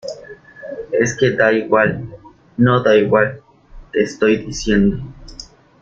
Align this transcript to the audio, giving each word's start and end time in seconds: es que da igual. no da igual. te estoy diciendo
es 0.93 1.15
que 1.15 1.35
da 1.35 1.53
igual. 1.53 2.03
no 2.57 2.81
da 2.81 2.97
igual. 2.97 3.39
te 3.93 4.01
estoy 4.01 4.37
diciendo 4.37 4.97